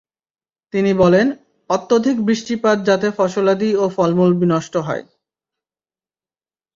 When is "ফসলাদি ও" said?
3.11-3.83